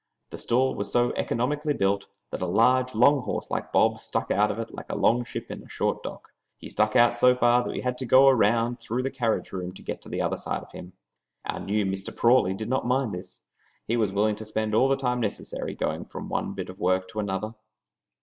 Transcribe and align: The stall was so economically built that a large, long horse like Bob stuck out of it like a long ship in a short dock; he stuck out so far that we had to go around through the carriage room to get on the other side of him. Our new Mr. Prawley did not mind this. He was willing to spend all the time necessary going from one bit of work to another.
The 0.31 0.39
stall 0.39 0.73
was 0.73 0.91
so 0.91 1.13
economically 1.13 1.75
built 1.75 2.07
that 2.31 2.41
a 2.41 2.47
large, 2.47 2.95
long 2.95 3.21
horse 3.21 3.51
like 3.51 3.71
Bob 3.71 3.99
stuck 3.99 4.31
out 4.31 4.49
of 4.49 4.57
it 4.57 4.73
like 4.73 4.89
a 4.89 4.95
long 4.97 5.23
ship 5.23 5.51
in 5.51 5.61
a 5.61 5.69
short 5.69 6.01
dock; 6.01 6.29
he 6.57 6.69
stuck 6.69 6.95
out 6.95 7.13
so 7.13 7.35
far 7.35 7.63
that 7.63 7.69
we 7.69 7.81
had 7.81 7.99
to 7.99 8.07
go 8.07 8.27
around 8.27 8.79
through 8.79 9.03
the 9.03 9.11
carriage 9.11 9.51
room 9.51 9.71
to 9.75 9.83
get 9.83 10.03
on 10.03 10.11
the 10.11 10.19
other 10.23 10.37
side 10.37 10.63
of 10.63 10.71
him. 10.71 10.93
Our 11.45 11.59
new 11.59 11.85
Mr. 11.85 12.09
Prawley 12.15 12.55
did 12.55 12.67
not 12.67 12.87
mind 12.87 13.13
this. 13.13 13.43
He 13.87 13.95
was 13.95 14.11
willing 14.11 14.37
to 14.37 14.45
spend 14.45 14.73
all 14.73 14.89
the 14.89 14.97
time 14.97 15.19
necessary 15.19 15.75
going 15.75 16.05
from 16.05 16.29
one 16.29 16.53
bit 16.53 16.69
of 16.69 16.79
work 16.79 17.07
to 17.09 17.19
another. 17.19 17.53